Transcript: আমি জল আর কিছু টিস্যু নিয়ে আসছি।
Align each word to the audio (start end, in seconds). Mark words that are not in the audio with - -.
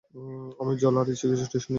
আমি 0.59 0.73
জল 0.77 0.95
আর 0.97 1.05
কিছু 1.09 1.25
টিস্যু 1.25 1.35
নিয়ে 1.35 1.47
আসছি। 1.47 1.69